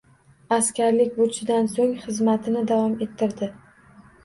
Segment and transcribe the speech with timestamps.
[0.55, 3.53] Askarlik burchidan so`ng, xizmatini davom ettirdi